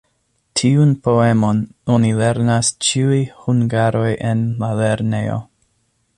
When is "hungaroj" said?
3.45-4.09